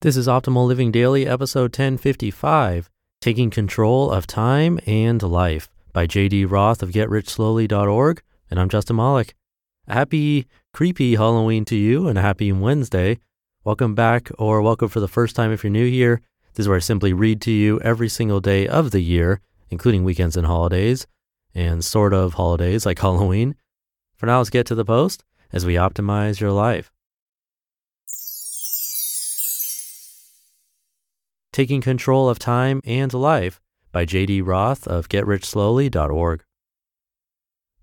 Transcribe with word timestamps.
This 0.00 0.16
is 0.16 0.28
Optimal 0.28 0.68
Living 0.68 0.92
Daily, 0.92 1.26
episode 1.26 1.76
1055 1.76 2.88
Taking 3.20 3.50
Control 3.50 4.12
of 4.12 4.28
Time 4.28 4.78
and 4.86 5.20
Life 5.20 5.72
by 5.92 6.06
JD 6.06 6.48
Roth 6.48 6.84
of 6.84 6.92
GetRichSlowly.org. 6.92 8.22
And 8.48 8.60
I'm 8.60 8.68
Justin. 8.68 9.00
A 9.00 9.24
happy, 9.88 10.46
creepy 10.72 11.16
Halloween 11.16 11.64
to 11.64 11.74
you 11.74 12.06
and 12.06 12.16
a 12.16 12.22
happy 12.22 12.52
Wednesday. 12.52 13.18
Welcome 13.64 13.96
back, 13.96 14.30
or 14.38 14.62
welcome 14.62 14.88
for 14.88 15.00
the 15.00 15.08
first 15.08 15.34
time 15.34 15.50
if 15.50 15.64
you're 15.64 15.72
new 15.72 15.90
here. 15.90 16.20
This 16.54 16.62
is 16.62 16.68
where 16.68 16.76
I 16.76 16.78
simply 16.78 17.12
read 17.12 17.40
to 17.40 17.50
you 17.50 17.80
every 17.80 18.08
single 18.08 18.38
day 18.38 18.68
of 18.68 18.92
the 18.92 19.00
year, 19.00 19.40
including 19.68 20.04
weekends 20.04 20.36
and 20.36 20.46
holidays, 20.46 21.08
and 21.56 21.84
sort 21.84 22.14
of 22.14 22.34
holidays 22.34 22.86
like 22.86 22.98
Halloween. 23.00 23.56
For 24.14 24.26
now, 24.26 24.38
let's 24.38 24.48
get 24.48 24.64
to 24.66 24.76
the 24.76 24.84
post 24.84 25.24
as 25.52 25.66
we 25.66 25.74
optimize 25.74 26.38
your 26.38 26.52
life. 26.52 26.92
Taking 31.52 31.80
Control 31.80 32.28
of 32.28 32.38
Time 32.38 32.80
and 32.84 33.12
Life 33.12 33.60
by 33.90 34.04
JD 34.04 34.46
Roth 34.46 34.86
of 34.86 35.08
GetRichSlowly.org. 35.08 36.44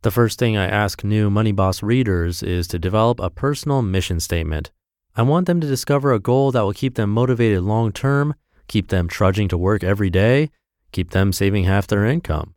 The 0.02 0.12
first 0.12 0.38
thing 0.38 0.56
I 0.56 0.68
ask 0.68 1.04
new 1.04 1.30
Money 1.30 1.52
Boss 1.52 1.82
readers 1.82 2.44
is 2.44 2.68
to 2.68 2.80
develop 2.80 3.20
a 3.20 3.32
personal 3.32 3.82
mission 3.82 4.20
statement. 4.20 4.72
I 5.16 5.24
want 5.24 5.48
them 5.48 5.60
to 5.62 5.68
discover 5.68 6.14
a 6.14 6.20
goal 6.20 6.52
that 6.52 6.62
will 6.62 6.74
keep 6.74 6.96
them 6.96 7.10
motivated 7.10 7.64
long 7.64 7.92
term, 7.92 8.36
keep 8.68 8.90
them 8.90 9.08
trudging 9.08 9.48
to 9.48 9.58
work 9.58 9.84
every 9.84 10.10
day, 10.10 10.52
keep 10.92 11.10
them 11.10 11.34
saving 11.34 11.64
half 11.64 11.88
their 11.88 12.06
income. 12.06 12.54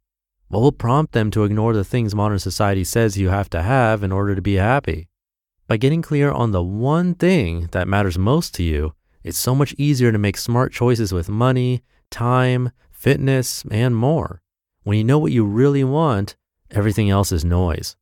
What 0.49 0.61
will 0.61 0.73
prompt 0.73 1.13
them 1.13 1.31
to 1.33 1.45
ignore 1.45 1.73
the 1.73 1.85
things 1.85 2.15
modern 2.15 2.39
society 2.39 2.85
says 2.85 3.17
you 3.17 3.31
have 3.31 3.49
to 3.51 3.63
have 3.63 4.03
in 4.03 4.13
order 4.13 4.35
to 4.35 4.43
be 4.43 4.55
happy? 4.55 5.09
By 5.67 5.79
getting 5.79 6.03
clear 6.03 6.31
on 6.31 6.53
the 6.53 6.63
one 6.63 7.15
thing 7.15 7.69
that 7.73 7.89
matters 7.89 8.19
most 8.19 8.55
to 8.57 8.63
you, 8.63 8.95
it's 9.29 9.39
so 9.39 9.55
much 9.55 9.75
easier 9.77 10.11
to 10.11 10.17
make 10.17 10.39
smart 10.39 10.73
choices 10.73 11.13
with 11.13 11.29
money, 11.29 11.83
time, 12.11 12.71
fitness, 12.91 13.63
and 13.71 13.95
more. 13.95 14.41
When 14.85 14.97
you 14.97 15.05
know 15.05 15.19
what 15.19 15.33
you 15.33 15.45
really 15.45 15.85
want, 15.85 16.35
everything 16.71 17.11
else 17.11 17.31
is 17.31 17.45
noise. 17.45 17.95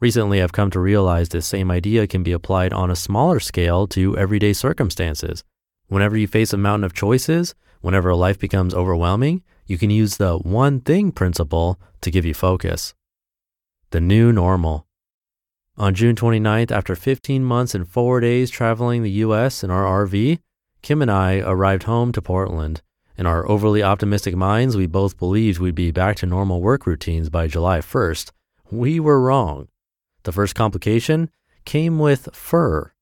Recently, 0.00 0.40
I've 0.40 0.52
come 0.52 0.70
to 0.70 0.80
realize 0.80 1.28
this 1.28 1.44
same 1.46 1.70
idea 1.70 2.06
can 2.06 2.22
be 2.22 2.32
applied 2.32 2.72
on 2.72 2.90
a 2.90 2.96
smaller 2.96 3.40
scale 3.40 3.86
to 3.88 4.16
everyday 4.16 4.54
circumstances. 4.54 5.44
Whenever 5.88 6.16
you 6.16 6.26
face 6.26 6.54
a 6.54 6.56
mountain 6.56 6.84
of 6.84 6.94
choices, 6.94 7.54
whenever 7.82 8.14
life 8.14 8.38
becomes 8.38 8.72
overwhelming, 8.72 9.42
you 9.66 9.76
can 9.76 9.90
use 9.90 10.16
the 10.16 10.38
one 10.38 10.80
thing 10.80 11.12
principle 11.12 11.78
to 12.00 12.10
give 12.10 12.24
you 12.24 12.32
focus. 12.32 12.94
The 13.90 14.00
new 14.00 14.32
normal. 14.32 14.86
On 15.76 15.92
June 15.92 16.16
29th, 16.16 16.70
after 16.70 16.96
15 16.96 17.44
months 17.44 17.74
and 17.74 17.86
four 17.86 18.20
days 18.20 18.48
traveling 18.48 19.02
the 19.02 19.10
US 19.10 19.62
in 19.62 19.70
our 19.70 20.06
RV, 20.06 20.38
Kim 20.84 21.00
and 21.00 21.10
I 21.10 21.38
arrived 21.38 21.84
home 21.84 22.12
to 22.12 22.20
Portland. 22.20 22.82
In 23.16 23.24
our 23.24 23.48
overly 23.48 23.82
optimistic 23.82 24.36
minds, 24.36 24.76
we 24.76 24.86
both 24.86 25.16
believed 25.16 25.58
we'd 25.58 25.74
be 25.74 25.90
back 25.90 26.16
to 26.16 26.26
normal 26.26 26.60
work 26.60 26.86
routines 26.86 27.30
by 27.30 27.46
July 27.46 27.78
1st. 27.78 28.32
We 28.70 29.00
were 29.00 29.18
wrong. 29.18 29.68
The 30.24 30.32
first 30.32 30.54
complication 30.54 31.30
came 31.64 31.98
with 31.98 32.28
fur. 32.34 32.92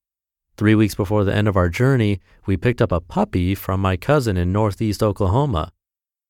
Three 0.57 0.77
weeks 0.77 0.95
before 0.95 1.25
the 1.25 1.35
end 1.35 1.49
of 1.49 1.57
our 1.57 1.69
journey, 1.69 2.21
we 2.47 2.57
picked 2.57 2.81
up 2.81 2.93
a 2.93 3.01
puppy 3.01 3.53
from 3.57 3.81
my 3.81 3.97
cousin 3.97 4.37
in 4.37 4.53
northeast 4.53 5.03
Oklahoma. 5.03 5.73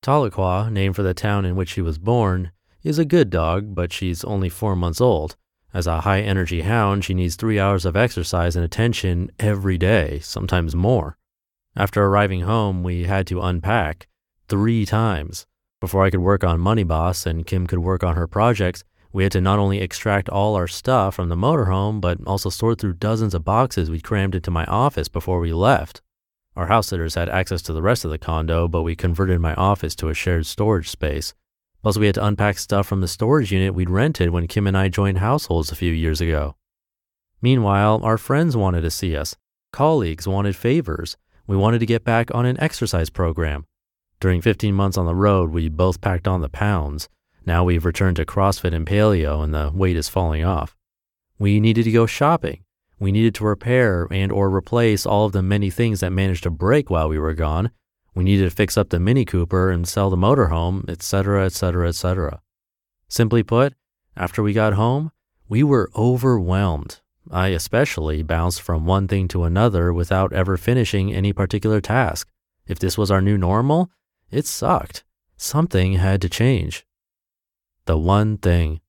Tahlequah, 0.01 0.71
named 0.71 0.95
for 0.95 1.03
the 1.03 1.13
town 1.13 1.45
in 1.45 1.55
which 1.55 1.69
she 1.69 1.83
was 1.83 1.99
born, 1.99 2.51
is 2.81 2.97
a 2.97 3.05
good 3.05 3.29
dog, 3.29 3.75
but 3.75 3.93
she's 3.93 4.23
only 4.23 4.49
four 4.49 4.75
months 4.75 4.99
old. 4.99 5.35
As 5.71 5.85
a 5.85 6.01
high 6.01 6.21
energy 6.21 6.61
hound, 6.61 7.05
she 7.05 7.13
needs 7.13 7.35
three 7.35 7.59
hours 7.59 7.85
of 7.85 7.95
exercise 7.95 8.55
and 8.55 8.65
attention 8.65 9.29
every 9.39 9.77
day, 9.77 10.17
sometimes 10.17 10.75
more. 10.75 11.19
After 11.75 12.03
arriving 12.05 12.41
home, 12.41 12.83
we 12.83 13.05
had 13.05 13.25
to 13.27 13.41
unpack 13.41 14.07
three 14.47 14.85
times. 14.85 15.47
Before 15.81 16.03
I 16.03 16.11
could 16.11 16.19
work 16.19 16.43
on 16.43 16.59
Money 16.59 16.83
Boss 16.83 17.25
and 17.25 17.45
Kim 17.45 17.65
could 17.65 17.79
work 17.79 18.03
on 18.03 18.15
her 18.15 18.27
projects, 18.27 18.83
we 19.11 19.23
had 19.23 19.31
to 19.33 19.41
not 19.41 19.59
only 19.59 19.79
extract 19.79 20.29
all 20.29 20.55
our 20.55 20.67
stuff 20.67 21.15
from 21.15 21.29
the 21.29 21.35
motorhome, 21.35 21.99
but 21.99 22.19
also 22.25 22.49
sort 22.49 22.79
through 22.79 22.93
dozens 22.93 23.33
of 23.33 23.43
boxes 23.43 23.89
we 23.89 23.99
crammed 23.99 24.35
into 24.35 24.51
my 24.51 24.65
office 24.65 25.07
before 25.07 25.39
we 25.39 25.51
left. 25.51 26.01
Our 26.55 26.67
house 26.67 26.87
sitters 26.87 27.15
had 27.15 27.29
access 27.29 27.61
to 27.63 27.73
the 27.73 27.81
rest 27.81 28.05
of 28.05 28.11
the 28.11 28.19
condo, 28.19 28.67
but 28.67 28.83
we 28.83 28.95
converted 28.95 29.39
my 29.39 29.55
office 29.55 29.95
to 29.95 30.09
a 30.09 30.13
shared 30.13 30.45
storage 30.45 30.89
space. 30.89 31.33
Plus, 31.81 31.97
we 31.97 32.05
had 32.05 32.15
to 32.15 32.25
unpack 32.25 32.59
stuff 32.59 32.87
from 32.87 33.01
the 33.01 33.07
storage 33.07 33.51
unit 33.51 33.73
we'd 33.73 33.89
rented 33.89 34.29
when 34.29 34.47
Kim 34.47 34.67
and 34.67 34.77
I 34.77 34.89
joined 34.89 35.17
households 35.17 35.71
a 35.71 35.75
few 35.75 35.91
years 35.91 36.21
ago. 36.21 36.55
Meanwhile, 37.41 37.99
our 38.03 38.17
friends 38.17 38.55
wanted 38.55 38.81
to 38.81 38.91
see 38.91 39.17
us. 39.17 39.35
Colleagues 39.71 40.27
wanted 40.27 40.55
favors. 40.55 41.17
We 41.45 41.57
wanted 41.57 41.79
to 41.79 41.85
get 41.85 42.03
back 42.03 42.33
on 42.33 42.45
an 42.45 42.59
exercise 42.59 43.09
program. 43.09 43.65
During 44.19 44.41
15 44.41 44.73
months 44.73 44.97
on 44.97 45.05
the 45.05 45.15
road, 45.15 45.51
we 45.51 45.67
both 45.67 45.99
packed 45.99 46.27
on 46.27 46.39
the 46.39 46.47
pounds. 46.47 47.09
Now 47.45 47.65
we've 47.65 47.83
returned 47.83 48.15
to 48.15 48.25
CrossFit 48.25 48.73
and 48.73 48.87
paleo 48.87 49.43
and 49.43 49.53
the 49.53 49.69
weight 49.73 49.97
is 49.97 50.07
falling 50.07 50.45
off. 50.45 50.77
We 51.37 51.59
needed 51.59 51.83
to 51.83 51.91
go 51.91 52.05
shopping. 52.05 52.63
We 52.99 53.11
needed 53.11 53.35
to 53.35 53.43
repair 53.43 54.07
and 54.09 54.31
or 54.31 54.49
replace 54.49 55.05
all 55.05 55.25
of 55.25 55.33
the 55.33 55.41
many 55.41 55.69
things 55.69 55.99
that 55.99 56.13
managed 56.13 56.43
to 56.43 56.49
break 56.49 56.89
while 56.89 57.09
we 57.09 57.19
were 57.19 57.33
gone. 57.33 57.71
We 58.15 58.23
needed 58.23 58.45
to 58.45 58.55
fix 58.55 58.77
up 58.77 58.89
the 58.89 58.99
Mini 58.99 59.25
Cooper 59.25 59.69
and 59.69 59.85
sell 59.85 60.09
the 60.09 60.15
motorhome, 60.15 60.89
etc., 60.89 61.45
etc., 61.45 61.89
etc. 61.89 62.39
Simply 63.09 63.43
put, 63.43 63.73
after 64.15 64.41
we 64.41 64.53
got 64.53 64.73
home, 64.73 65.11
we 65.49 65.63
were 65.63 65.91
overwhelmed. 65.97 67.01
I 67.31 67.49
especially 67.49 68.21
bounced 68.21 68.61
from 68.61 68.85
one 68.85 69.07
thing 69.07 69.27
to 69.29 69.43
another 69.43 69.93
without 69.93 70.33
ever 70.33 70.57
finishing 70.57 71.13
any 71.13 71.33
particular 71.33 71.81
task. 71.81 72.29
If 72.67 72.79
this 72.79 72.97
was 72.97 73.09
our 73.11 73.21
new 73.21 73.37
normal, 73.37 73.89
it 74.29 74.45
sucked. 74.45 75.03
Something 75.37 75.93
had 75.93 76.21
to 76.21 76.29
change. 76.29 76.85
The 77.85 77.97
one 77.97 78.37
thing. 78.37 78.81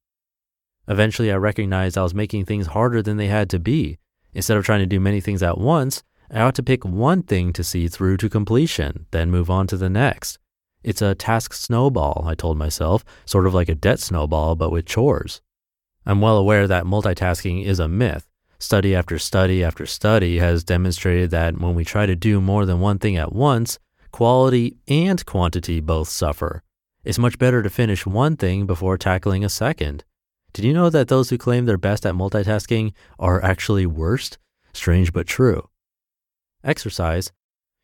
Eventually, 0.86 1.32
I 1.32 1.36
recognized 1.36 1.96
I 1.96 2.02
was 2.02 2.14
making 2.14 2.44
things 2.44 2.68
harder 2.68 3.02
than 3.02 3.16
they 3.16 3.28
had 3.28 3.48
to 3.50 3.58
be. 3.58 3.98
Instead 4.34 4.56
of 4.56 4.64
trying 4.64 4.80
to 4.80 4.86
do 4.86 5.00
many 5.00 5.20
things 5.20 5.42
at 5.42 5.58
once, 5.58 6.02
I 6.30 6.40
ought 6.40 6.54
to 6.56 6.62
pick 6.62 6.84
one 6.84 7.22
thing 7.22 7.52
to 7.52 7.64
see 7.64 7.88
through 7.88 8.16
to 8.18 8.28
completion, 8.28 9.06
then 9.10 9.30
move 9.30 9.50
on 9.50 9.66
to 9.68 9.76
the 9.76 9.90
next. 9.90 10.38
It's 10.82 11.00
a 11.00 11.14
task 11.14 11.54
snowball, 11.54 12.24
I 12.26 12.34
told 12.34 12.58
myself, 12.58 13.04
sort 13.24 13.46
of 13.46 13.54
like 13.54 13.68
a 13.68 13.74
debt 13.74 14.00
snowball, 14.00 14.54
but 14.54 14.70
with 14.70 14.86
chores. 14.86 15.40
I'm 16.04 16.20
well 16.20 16.36
aware 16.36 16.68
that 16.68 16.84
multitasking 16.84 17.64
is 17.64 17.80
a 17.80 17.88
myth. 17.88 18.26
Study 18.58 18.94
after 18.94 19.18
study 19.18 19.64
after 19.64 19.84
study 19.86 20.38
has 20.38 20.64
demonstrated 20.64 21.30
that 21.30 21.58
when 21.58 21.74
we 21.74 21.84
try 21.84 22.06
to 22.06 22.16
do 22.16 22.40
more 22.40 22.64
than 22.64 22.80
one 22.80 22.98
thing 22.98 23.16
at 23.16 23.32
once, 23.32 23.78
quality 24.12 24.76
and 24.88 25.24
quantity 25.26 25.80
both 25.80 26.08
suffer. 26.08 26.62
It's 27.02 27.18
much 27.18 27.38
better 27.38 27.62
to 27.62 27.68
finish 27.68 28.06
one 28.06 28.36
thing 28.36 28.64
before 28.64 28.96
tackling 28.96 29.44
a 29.44 29.48
second. 29.48 30.04
Did 30.52 30.64
you 30.64 30.72
know 30.72 30.88
that 30.88 31.08
those 31.08 31.30
who 31.30 31.36
claim 31.36 31.66
they're 31.66 31.76
best 31.76 32.06
at 32.06 32.14
multitasking 32.14 32.92
are 33.18 33.42
actually 33.42 33.86
worst? 33.86 34.38
Strange 34.72 35.12
but 35.12 35.26
true. 35.26 35.68
Exercise. 36.62 37.32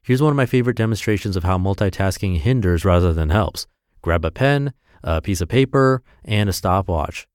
Here's 0.02 0.22
one 0.22 0.30
of 0.30 0.36
my 0.36 0.46
favorite 0.46 0.76
demonstrations 0.76 1.36
of 1.36 1.44
how 1.44 1.58
multitasking 1.58 2.38
hinders 2.38 2.84
rather 2.84 3.12
than 3.12 3.28
helps. 3.28 3.66
Grab 4.00 4.24
a 4.24 4.30
pen, 4.30 4.72
a 5.02 5.20
piece 5.20 5.40
of 5.40 5.48
paper, 5.48 6.02
and 6.24 6.48
a 6.48 6.52
stopwatch. 6.52 7.26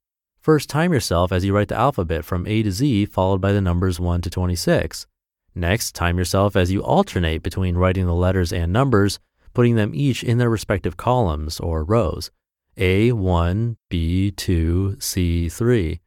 First, 0.45 0.69
time 0.69 0.93
yourself 0.93 1.31
as 1.31 1.43
you 1.43 1.55
write 1.55 1.69
the 1.69 1.75
alphabet 1.75 2.23
from 2.23 2.45
A 2.45 2.61
to 2.61 2.71
Z, 2.71 3.07
followed 3.07 3.41
by 3.41 3.51
the 3.51 3.61
numbers 3.61 3.99
1 3.99 4.21
to 4.21 4.29
26. 4.29 5.07
Next, 5.55 5.95
time 5.95 6.19
yourself 6.19 6.55
as 6.55 6.71
you 6.71 6.83
alternate 6.83 7.41
between 7.41 7.77
writing 7.77 8.05
the 8.05 8.13
letters 8.13 8.53
and 8.53 8.71
numbers 8.71 9.17
putting 9.55 9.73
them 9.73 9.95
each 9.95 10.23
in 10.23 10.37
their 10.37 10.51
respective 10.51 10.97
columns 10.97 11.59
or 11.59 11.83
rows 11.83 12.29
A1, 12.77 13.77
B2, 13.89 14.97
C3. 14.97 15.99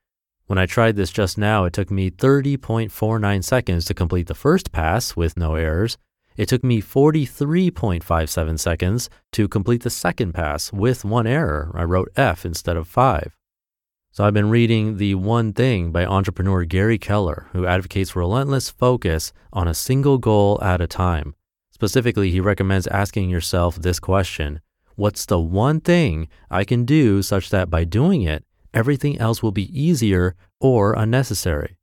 When 0.47 0.57
I 0.57 0.67
tried 0.67 0.95
this 0.95 1.11
just 1.11 1.37
now, 1.37 1.65
it 1.65 1.73
took 1.73 1.91
me 1.91 2.09
30.49 2.09 3.43
seconds 3.43 3.85
to 3.87 3.93
complete 3.93 4.29
the 4.29 4.37
first 4.37 4.71
pass 4.71 5.17
with 5.17 5.37
no 5.37 5.57
errors. 5.57 5.99
It 6.37 6.49
took 6.49 6.63
me 6.63 6.81
43.57 6.81 8.61
seconds 8.61 9.11
to 9.33 9.49
complete 9.49 9.83
the 9.83 9.91
second 9.91 10.33
pass 10.33 10.73
with 10.73 11.05
one 11.05 11.27
error. 11.27 11.73
I 11.75 11.83
wrote 11.83 12.13
F 12.15 12.47
instead 12.47 12.77
of 12.77 12.87
5. 12.87 13.35
So 14.11 14.25
I've 14.25 14.35
been 14.35 14.51
reading 14.51 14.97
The 14.97 15.15
One 15.15 15.53
Thing 15.53 15.93
by 15.93 16.05
entrepreneur 16.05 16.65
Gary 16.65 16.99
Keller, 16.99 17.47
who 17.53 17.67
advocates 17.67 18.17
relentless 18.17 18.71
focus 18.71 19.33
on 19.53 19.69
a 19.69 19.75
single 19.75 20.19
goal 20.19 20.59
at 20.63 20.81
a 20.81 20.87
time. 20.87 21.35
Specifically, 21.71 22.31
he 22.31 22.41
recommends 22.41 22.87
asking 22.89 23.31
yourself 23.31 23.77
this 23.77 24.01
question 24.01 24.61
What's 24.97 25.27
the 25.27 25.39
one 25.39 25.81
thing 25.81 26.29
I 26.51 26.65
can 26.65 26.85
do 26.85 27.23
such 27.23 27.51
that 27.51 27.71
by 27.71 27.85
doing 27.85 28.23
it, 28.23 28.45
everything 28.75 29.19
else 29.19 29.43
will 29.43 29.53
be 29.53 29.71
easier 29.79 30.35
or 30.59 30.95
unnecessary. 30.95 31.77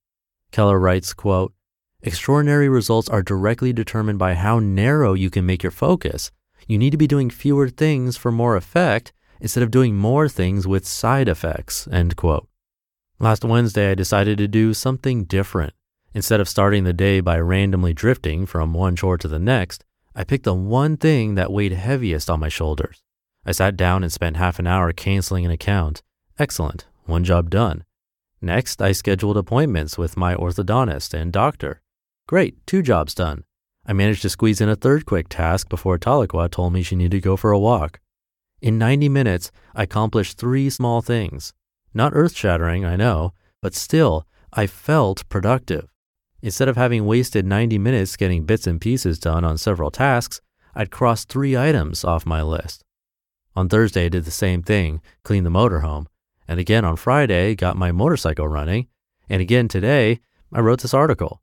Keller 0.51 0.79
writes, 0.79 1.13
quote, 1.13 1.53
Extraordinary 2.01 2.67
results 2.67 3.07
are 3.07 3.23
directly 3.23 3.71
determined 3.71 4.19
by 4.19 4.33
how 4.33 4.59
narrow 4.59 5.13
you 5.13 5.29
can 5.29 5.45
make 5.45 5.63
your 5.63 5.71
focus. 5.71 6.31
You 6.67 6.77
need 6.77 6.91
to 6.91 6.97
be 6.97 7.07
doing 7.07 7.29
fewer 7.29 7.69
things 7.69 8.17
for 8.17 8.31
more 8.31 8.57
effect 8.57 9.13
instead 9.39 9.63
of 9.63 9.71
doing 9.71 9.95
more 9.95 10.27
things 10.29 10.67
with 10.67 10.87
side 10.87 11.27
effects, 11.27 11.87
end 11.91 12.15
quote. 12.15 12.47
Last 13.19 13.45
Wednesday, 13.45 13.91
I 13.91 13.95
decided 13.95 14.37
to 14.37 14.47
do 14.47 14.73
something 14.73 15.25
different. 15.25 15.73
Instead 16.13 16.39
of 16.39 16.49
starting 16.49 16.83
the 16.83 16.93
day 16.93 17.19
by 17.19 17.39
randomly 17.39 17.93
drifting 17.93 18.45
from 18.45 18.73
one 18.73 18.95
chore 18.95 19.17
to 19.17 19.27
the 19.27 19.39
next, 19.39 19.83
I 20.15 20.23
picked 20.23 20.45
the 20.45 20.53
one 20.53 20.97
thing 20.97 21.35
that 21.35 21.51
weighed 21.51 21.73
heaviest 21.73 22.29
on 22.29 22.39
my 22.39 22.49
shoulders. 22.49 23.03
I 23.45 23.51
sat 23.51 23.75
down 23.75 24.03
and 24.03 24.11
spent 24.11 24.37
half 24.37 24.59
an 24.59 24.67
hour 24.67 24.91
canceling 24.93 25.45
an 25.45 25.51
account, 25.51 26.01
Excellent. 26.37 26.85
One 27.05 27.23
job 27.23 27.49
done. 27.49 27.85
Next, 28.41 28.81
I 28.81 28.91
scheduled 28.91 29.37
appointments 29.37 29.97
with 29.97 30.17
my 30.17 30.35
orthodontist 30.35 31.13
and 31.13 31.31
doctor. 31.31 31.81
Great. 32.27 32.65
Two 32.67 32.81
jobs 32.81 33.15
done. 33.15 33.45
I 33.85 33.93
managed 33.93 34.21
to 34.23 34.29
squeeze 34.29 34.59
in 34.59 34.67
a 34.67 34.75
third 34.75 35.05
quick 35.05 35.29
task 35.29 35.69
before 35.69 35.97
Tahlequah 35.97 36.51
told 36.51 36.73
me 36.73 36.83
she 36.83 36.95
needed 36.95 37.11
to 37.11 37.21
go 37.21 37.37
for 37.37 37.51
a 37.51 37.59
walk. 37.59 38.01
In 38.65 38.79
90 38.79 39.09
minutes, 39.09 39.51
I 39.75 39.83
accomplished 39.83 40.39
three 40.39 40.71
small 40.71 41.03
things. 41.03 41.53
Not 41.93 42.13
earth 42.15 42.35
shattering, 42.35 42.83
I 42.83 42.95
know, 42.95 43.31
but 43.61 43.75
still, 43.75 44.25
I 44.53 44.65
felt 44.65 45.29
productive. 45.29 45.87
Instead 46.41 46.67
of 46.67 46.75
having 46.75 47.05
wasted 47.05 47.45
90 47.45 47.77
minutes 47.77 48.15
getting 48.15 48.43
bits 48.43 48.65
and 48.65 48.81
pieces 48.81 49.19
done 49.19 49.45
on 49.45 49.59
several 49.59 49.91
tasks, 49.91 50.41
I'd 50.73 50.89
crossed 50.89 51.29
three 51.29 51.55
items 51.55 52.03
off 52.03 52.25
my 52.25 52.41
list. 52.41 52.83
On 53.55 53.69
Thursday, 53.69 54.07
I 54.07 54.09
did 54.09 54.25
the 54.25 54.31
same 54.31 54.63
thing, 54.63 54.99
cleaned 55.23 55.45
the 55.45 55.51
motorhome, 55.51 56.07
and 56.47 56.59
again 56.59 56.85
on 56.85 56.95
Friday, 56.95 57.53
got 57.53 57.77
my 57.77 57.91
motorcycle 57.91 58.47
running. 58.47 58.87
And 59.29 59.43
again 59.43 59.67
today, 59.67 60.21
I 60.51 60.61
wrote 60.61 60.81
this 60.81 60.95
article. 60.95 61.39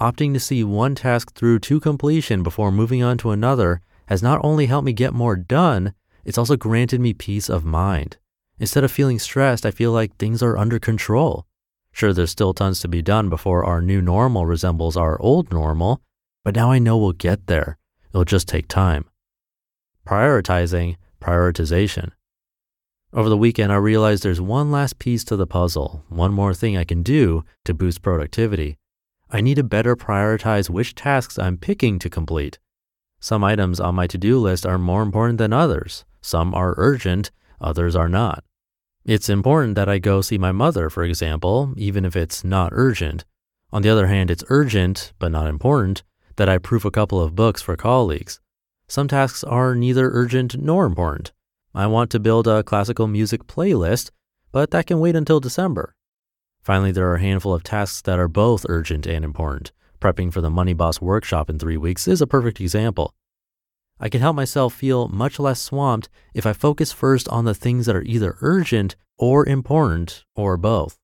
Opting 0.00 0.32
to 0.34 0.38
see 0.38 0.62
one 0.62 0.94
task 0.94 1.34
through 1.34 1.58
to 1.58 1.80
completion 1.80 2.44
before 2.44 2.70
moving 2.70 3.02
on 3.02 3.18
to 3.18 3.32
another 3.32 3.80
has 4.06 4.22
not 4.22 4.40
only 4.44 4.66
helped 4.66 4.86
me 4.86 4.92
get 4.92 5.12
more 5.12 5.34
done, 5.34 5.92
it's 6.26 6.36
also 6.36 6.56
granted 6.56 7.00
me 7.00 7.14
peace 7.14 7.48
of 7.48 7.64
mind. 7.64 8.16
Instead 8.58 8.82
of 8.82 8.90
feeling 8.90 9.18
stressed, 9.18 9.64
I 9.64 9.70
feel 9.70 9.92
like 9.92 10.16
things 10.16 10.42
are 10.42 10.58
under 10.58 10.80
control. 10.80 11.46
Sure, 11.92 12.12
there's 12.12 12.32
still 12.32 12.52
tons 12.52 12.80
to 12.80 12.88
be 12.88 13.00
done 13.00 13.30
before 13.30 13.64
our 13.64 13.80
new 13.80 14.02
normal 14.02 14.44
resembles 14.44 14.96
our 14.96 15.18
old 15.22 15.52
normal, 15.52 16.02
but 16.44 16.56
now 16.56 16.70
I 16.70 16.80
know 16.80 16.98
we'll 16.98 17.12
get 17.12 17.46
there. 17.46 17.78
It'll 18.10 18.24
just 18.24 18.48
take 18.48 18.66
time. 18.66 19.04
Prioritizing, 20.04 20.96
prioritization. 21.22 22.10
Over 23.12 23.28
the 23.28 23.36
weekend, 23.36 23.72
I 23.72 23.76
realized 23.76 24.24
there's 24.24 24.40
one 24.40 24.72
last 24.72 24.98
piece 24.98 25.22
to 25.24 25.36
the 25.36 25.46
puzzle, 25.46 26.04
one 26.08 26.32
more 26.32 26.54
thing 26.54 26.76
I 26.76 26.84
can 26.84 27.02
do 27.04 27.44
to 27.64 27.72
boost 27.72 28.02
productivity. 28.02 28.76
I 29.30 29.40
need 29.40 29.54
to 29.54 29.64
better 29.64 29.94
prioritize 29.94 30.68
which 30.68 30.96
tasks 30.96 31.38
I'm 31.38 31.56
picking 31.56 32.00
to 32.00 32.10
complete. 32.10 32.58
Some 33.20 33.44
items 33.44 33.80
on 33.80 33.94
my 33.94 34.06
to 34.08 34.18
do 34.18 34.38
list 34.38 34.66
are 34.66 34.76
more 34.76 35.02
important 35.02 35.38
than 35.38 35.52
others. 35.52 36.04
Some 36.26 36.56
are 36.56 36.74
urgent, 36.76 37.30
others 37.60 37.94
are 37.94 38.08
not. 38.08 38.42
It's 39.04 39.28
important 39.28 39.76
that 39.76 39.88
I 39.88 40.00
go 40.00 40.20
see 40.20 40.38
my 40.38 40.50
mother, 40.50 40.90
for 40.90 41.04
example, 41.04 41.72
even 41.76 42.04
if 42.04 42.16
it's 42.16 42.42
not 42.42 42.72
urgent. 42.72 43.24
On 43.72 43.82
the 43.82 43.90
other 43.90 44.08
hand, 44.08 44.28
it's 44.28 44.42
urgent, 44.48 45.12
but 45.20 45.30
not 45.30 45.46
important, 45.46 46.02
that 46.34 46.48
I 46.48 46.58
proof 46.58 46.84
a 46.84 46.90
couple 46.90 47.22
of 47.22 47.36
books 47.36 47.62
for 47.62 47.76
colleagues. 47.76 48.40
Some 48.88 49.06
tasks 49.06 49.44
are 49.44 49.76
neither 49.76 50.10
urgent 50.10 50.58
nor 50.58 50.84
important. 50.84 51.32
I 51.72 51.86
want 51.86 52.10
to 52.10 52.18
build 52.18 52.48
a 52.48 52.64
classical 52.64 53.06
music 53.06 53.46
playlist, 53.46 54.10
but 54.50 54.72
that 54.72 54.88
can 54.88 54.98
wait 54.98 55.14
until 55.14 55.38
December. 55.38 55.94
Finally, 56.60 56.90
there 56.90 57.08
are 57.08 57.14
a 57.14 57.20
handful 57.20 57.54
of 57.54 57.62
tasks 57.62 58.02
that 58.02 58.18
are 58.18 58.26
both 58.26 58.66
urgent 58.68 59.06
and 59.06 59.24
important. 59.24 59.70
Prepping 60.00 60.32
for 60.32 60.40
the 60.40 60.50
Money 60.50 60.74
Boss 60.74 61.00
workshop 61.00 61.48
in 61.48 61.60
three 61.60 61.76
weeks 61.76 62.08
is 62.08 62.20
a 62.20 62.26
perfect 62.26 62.60
example. 62.60 63.14
I 63.98 64.08
can 64.08 64.20
help 64.20 64.36
myself 64.36 64.74
feel 64.74 65.08
much 65.08 65.38
less 65.38 65.60
swamped 65.60 66.08
if 66.34 66.46
I 66.46 66.52
focus 66.52 66.92
first 66.92 67.28
on 67.28 67.44
the 67.44 67.54
things 67.54 67.86
that 67.86 67.96
are 67.96 68.02
either 68.02 68.36
urgent 68.40 68.96
or 69.18 69.46
important 69.46 70.24
or 70.34 70.56
both. 70.56 70.98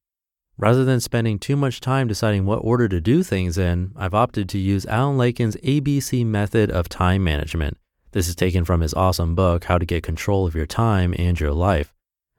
Rather 0.59 0.85
than 0.85 1.00
spending 1.00 1.39
too 1.39 1.56
much 1.56 1.81
time 1.81 2.06
deciding 2.06 2.44
what 2.44 2.59
order 2.59 2.89
to 2.89 3.00
do 3.00 3.23
things 3.23 3.56
in, 3.56 3.93
I've 3.97 4.15
opted 4.15 4.49
to 4.50 4.59
use 4.59 4.87
Alan 4.87 5.17
Lakein's 5.17 5.56
ABC 5.56 6.25
method 6.27 6.71
of 6.71 6.89
time 6.89 7.25
management 7.25 7.79
this 8.12 8.29
is 8.29 8.37
taken 8.37 8.67
from 8.67 8.83
his 8.83 8.93
awesome 8.93 9.35
book, 9.35 9.65
How 9.65 9.79
to 9.79 9.87
Get 9.87 10.03
Control 10.03 10.47
of 10.47 10.55
Your 10.55 10.67
Time 10.67 11.15
and 11.19 11.41
Your 11.41 11.53
Life. 11.53 11.95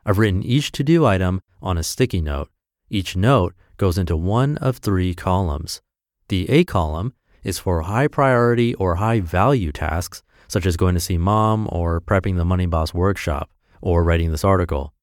I've 0.05 0.19
written 0.19 0.43
each 0.43 0.71
to 0.73 0.83
do 0.83 1.03
item 1.03 1.41
on 1.63 1.79
a 1.79 1.83
sticky 1.83 2.21
note. 2.21 2.49
Each 2.91 3.15
note 3.15 3.55
goes 3.77 3.97
into 3.97 4.15
one 4.15 4.57
of 4.57 4.77
three 4.77 5.15
columns. 5.15 5.81
The 6.27 6.47
A 6.51 6.63
column 6.63 7.13
is 7.43 7.57
for 7.57 7.81
high 7.81 8.07
priority 8.07 8.75
or 8.75 8.95
high 8.95 9.19
value 9.19 9.71
tasks, 9.71 10.21
such 10.53 10.67
as 10.67 10.77
going 10.77 10.93
to 10.93 10.99
see 10.99 11.17
mom 11.17 11.67
or 11.71 11.99
prepping 11.99 12.37
the 12.37 12.45
Money 12.45 12.67
Boss 12.67 12.93
workshop 12.93 13.49
or 13.81 14.03
writing 14.03 14.29
this 14.29 14.43
article. 14.43 14.93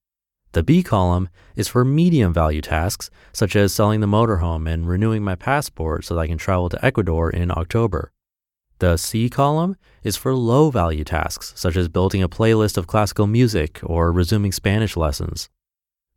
The 0.52 0.62
B 0.62 0.84
column 0.84 1.28
is 1.56 1.66
for 1.66 1.84
medium 1.84 2.32
value 2.32 2.60
tasks, 2.60 3.10
such 3.32 3.56
as 3.56 3.74
selling 3.74 3.98
the 3.98 4.06
motorhome 4.06 4.70
and 4.70 4.88
renewing 4.88 5.24
my 5.24 5.34
passport 5.34 6.04
so 6.04 6.14
that 6.14 6.20
I 6.20 6.28
can 6.28 6.38
travel 6.38 6.68
to 6.68 6.84
Ecuador 6.84 7.30
in 7.30 7.50
October. 7.50 8.12
The 8.78 8.96
C 8.96 9.28
column 9.28 9.74
is 10.04 10.16
for 10.16 10.36
low 10.36 10.70
value 10.70 11.02
tasks, 11.02 11.52
such 11.56 11.76
as 11.76 11.88
building 11.88 12.22
a 12.22 12.28
playlist 12.28 12.76
of 12.76 12.86
classical 12.86 13.26
music 13.26 13.80
or 13.82 14.12
resuming 14.12 14.52
Spanish 14.52 14.96
lessons. 14.96 15.50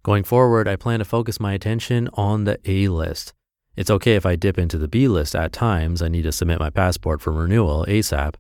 Going 0.03 0.24
forward, 0.24 0.67
I 0.67 0.75
plan 0.75 1.00
to 1.00 1.05
focus 1.05 1.39
my 1.39 1.53
attention 1.53 2.07
on 2.13 2.43
the 2.43 2.60
A 2.65 2.88
list. 2.88 3.34
It's 3.75 3.89
okay 3.89 4.13
if 4.15 4.27
I 4.27 4.36
dip 4.36 4.60
into 4.60 4.77
the 4.77 4.88
B 4.88 5.07
list 5.07 5.36
at 5.36 5.51
times, 5.51 6.03
I 6.03 6.07
need 6.07 6.22
to 6.22 6.31
submit 6.31 6.60
my 6.60 6.69
passport 6.69 7.19
for 7.19 7.34
renewal 7.34 7.84
ASAP, 7.89 8.36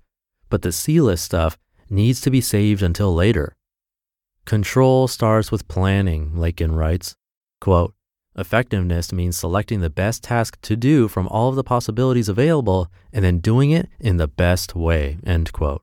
but 0.53 0.61
the 0.61 0.71
C 0.71 1.01
list 1.01 1.23
stuff 1.23 1.57
needs 1.89 2.21
to 2.21 2.29
be 2.29 2.39
saved 2.39 2.83
until 2.83 3.11
later. 3.11 3.55
Control 4.45 5.07
starts 5.07 5.51
with 5.51 5.67
planning, 5.67 6.37
Lakein 6.37 6.75
writes. 6.75 7.15
Quote, 7.59 7.95
Effectiveness 8.37 9.11
means 9.11 9.35
selecting 9.35 9.79
the 9.79 9.89
best 9.89 10.21
task 10.21 10.61
to 10.61 10.75
do 10.75 11.07
from 11.07 11.27
all 11.29 11.49
of 11.49 11.55
the 11.55 11.63
possibilities 11.63 12.29
available 12.29 12.87
and 13.11 13.25
then 13.25 13.39
doing 13.39 13.71
it 13.71 13.89
in 13.99 14.17
the 14.17 14.27
best 14.27 14.75
way. 14.75 15.17
End 15.25 15.51
quote. 15.53 15.81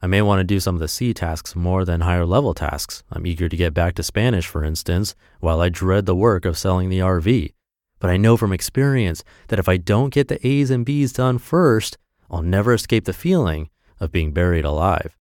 I 0.00 0.06
may 0.06 0.22
want 0.22 0.38
to 0.38 0.44
do 0.44 0.60
some 0.60 0.76
of 0.76 0.80
the 0.80 0.86
C 0.86 1.12
tasks 1.12 1.56
more 1.56 1.84
than 1.84 2.02
higher 2.02 2.24
level 2.24 2.54
tasks. 2.54 3.02
I'm 3.10 3.26
eager 3.26 3.48
to 3.48 3.56
get 3.56 3.74
back 3.74 3.96
to 3.96 4.04
Spanish, 4.04 4.46
for 4.46 4.62
instance, 4.62 5.16
while 5.40 5.60
I 5.60 5.68
dread 5.68 6.06
the 6.06 6.14
work 6.14 6.44
of 6.44 6.56
selling 6.56 6.90
the 6.90 7.00
RV. 7.00 7.54
But 7.98 8.10
I 8.10 8.16
know 8.18 8.36
from 8.36 8.52
experience 8.52 9.24
that 9.48 9.58
if 9.58 9.68
I 9.68 9.78
don't 9.78 10.14
get 10.14 10.28
the 10.28 10.46
A's 10.46 10.70
and 10.70 10.86
B's 10.86 11.12
done 11.12 11.38
first, 11.38 11.98
I'll 12.30 12.42
never 12.42 12.72
escape 12.72 13.06
the 13.06 13.12
feeling 13.12 13.68
of 14.00 14.10
being 14.10 14.32
buried 14.32 14.64
alive. 14.64 15.16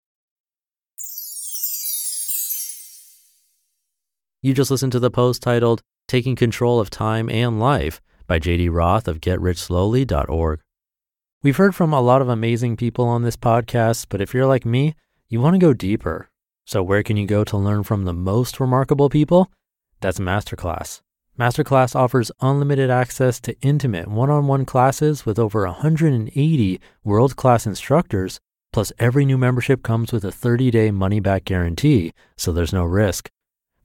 You 4.42 4.54
just 4.54 4.72
listened 4.72 4.94
to 4.94 5.00
the 5.00 5.12
post 5.12 5.42
titled 5.42 5.82
Taking 6.08 6.36
Control 6.36 6.80
of 6.80 6.90
Time 6.90 7.30
and 7.30 7.60
Life 7.60 8.00
by 8.26 8.40
JD 8.40 8.74
Roth 8.74 9.08
of 9.08 9.20
GetRichSlowly.org. 9.20 10.62
We've 11.44 11.58
heard 11.58 11.76
from 11.76 11.94
a 11.94 12.02
lot 12.02 12.22
of 12.22 12.30
amazing 12.30 12.78
people 12.78 13.06
on 13.06 13.24
this 13.24 13.36
podcast, 13.36 14.06
but 14.10 14.22
if 14.22 14.34
you're 14.34 14.46
like 14.46 14.66
me, 14.66 14.96
you 15.28 15.42
want 15.42 15.56
to 15.56 15.60
go 15.60 15.74
deeper. 15.74 16.30
So, 16.66 16.82
where 16.84 17.04
can 17.04 17.18
you 17.18 17.26
go 17.26 17.44
to 17.44 17.58
learn 17.58 17.84
from 17.84 18.06
the 18.06 18.14
most 18.14 18.60
remarkable 18.60 19.10
people? 19.10 19.52
That's 20.02 20.20
Masterclass. 20.20 21.02
Masterclass 21.40 21.96
offers 21.96 22.32
unlimited 22.42 22.90
access 22.90 23.40
to 23.42 23.60
intimate 23.62 24.08
one 24.08 24.30
on 24.30 24.48
one 24.48 24.66
classes 24.66 25.26
with 25.26 25.40
over 25.40 25.66
180 25.66 26.82
world 27.04 27.36
class 27.36 27.66
instructors. 27.66 28.40
Plus, 28.72 28.92
every 29.00 29.26
new 29.26 29.38
membership 29.38 29.82
comes 29.82 30.12
with 30.12 30.24
a 30.24 30.32
30 30.32 30.70
day 30.72 30.92
money 30.92 31.20
back 31.20 31.46
guarantee, 31.46 32.14
so 32.38 32.52
there's 32.52 32.74
no 32.74 32.84
risk. 32.84 33.30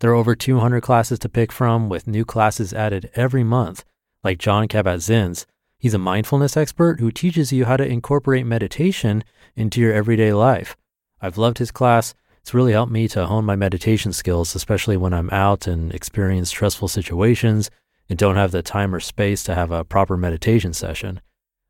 There 0.01 0.11
are 0.11 0.15
over 0.15 0.35
200 0.35 0.83
classes 0.83 1.19
to 1.21 1.29
pick 1.29 1.51
from, 1.51 1.89
with 1.89 2.07
new 2.07 2.25
classes 2.25 2.75
added 2.75 3.11
every 3.15 3.45
month, 3.45 3.85
like 4.23 4.39
Jon 4.39 4.69
Kabat-Zinn's. 4.69 5.47
He's 5.79 5.95
a 5.95 5.99
mindfulness 5.99 6.57
expert 6.57 7.01
who 7.01 7.11
teaches 7.11 7.53
you 7.53 7.65
how 7.65 7.77
to 7.77 7.87
incorporate 7.87 8.47
meditation 8.47 9.25
into 9.57 9.81
your 9.81 9.93
everyday 9.93 10.33
life. 10.33 10.77
I've 11.21 11.39
loved 11.39 11.59
his 11.59 11.71
class. 11.71 12.15
It's 12.41 12.53
really 12.53 12.73
helped 12.73 12.93
me 12.93 13.09
to 13.09 13.27
hone 13.27 13.47
my 13.47 13.57
meditation 13.57 14.13
skills, 14.13 14.55
especially 14.55 14.99
when 14.99 15.15
I'm 15.15 15.31
out 15.31 15.67
and 15.67 15.95
experience 15.95 16.51
stressful 16.51 16.89
situations 16.89 17.71
and 18.11 18.19
don't 18.19 18.37
have 18.37 18.51
the 18.51 18.63
time 18.63 18.95
or 18.95 19.01
space 19.01 19.43
to 19.45 19.55
have 19.55 19.71
a 19.71 19.85
proper 19.85 20.17
meditation 20.17 20.75
session. 20.75 21.21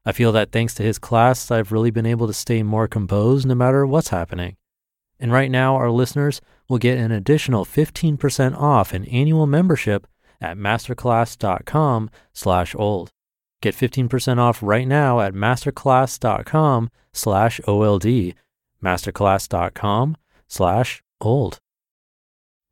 I 0.06 0.12
feel 0.12 0.32
that 0.32 0.52
thanks 0.52 0.74
to 0.74 0.82
his 0.82 0.98
class, 0.98 1.50
I've 1.50 1.72
really 1.72 1.90
been 1.90 2.06
able 2.06 2.26
to 2.26 2.32
stay 2.32 2.62
more 2.62 2.86
composed 2.86 3.46
no 3.46 3.54
matter 3.54 3.86
what's 3.86 4.08
happening. 4.08 4.56
And 5.18 5.32
right 5.32 5.50
now, 5.50 5.76
our 5.76 5.90
listeners 5.90 6.40
will 6.68 6.78
get 6.78 6.98
an 6.98 7.10
additional 7.10 7.64
15% 7.64 8.56
off 8.58 8.92
an 8.92 9.04
annual 9.06 9.46
membership 9.46 10.06
at 10.40 10.58
masterclass.com 10.58 12.10
slash 12.32 12.74
old. 12.74 13.10
Get 13.62 13.74
15% 13.74 14.38
off 14.38 14.62
right 14.62 14.86
now 14.86 15.20
at 15.20 15.32
masterclass.com 15.32 16.90
slash 17.12 17.60
OLD, 17.66 18.34
masterclass.com 18.82 20.16
slash 20.46 21.02
old. 21.20 21.58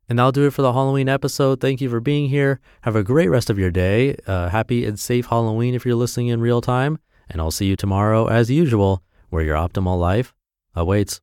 And 0.07 0.19
that'll 0.19 0.31
do 0.31 0.45
it 0.45 0.53
for 0.53 0.61
the 0.61 0.73
Halloween 0.73 1.09
episode. 1.09 1.59
Thank 1.61 1.81
you 1.81 1.89
for 1.89 1.99
being 1.99 2.29
here. 2.29 2.59
Have 2.81 2.95
a 2.95 3.03
great 3.03 3.29
rest 3.29 3.49
of 3.49 3.57
your 3.57 3.71
day. 3.71 4.17
Uh, 4.27 4.49
happy 4.49 4.85
and 4.85 4.99
safe 4.99 5.27
Halloween 5.27 5.73
if 5.73 5.85
you're 5.85 5.95
listening 5.95 6.27
in 6.27 6.41
real 6.41 6.61
time. 6.61 6.99
And 7.29 7.41
I'll 7.41 7.51
see 7.51 7.65
you 7.65 7.75
tomorrow 7.75 8.27
as 8.27 8.49
usual, 8.49 9.03
where 9.29 9.43
your 9.43 9.55
optimal 9.55 9.99
life 9.99 10.33
awaits. 10.75 11.21